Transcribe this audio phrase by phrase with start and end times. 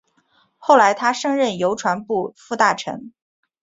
[0.57, 3.11] 后来他升任邮传部副大臣。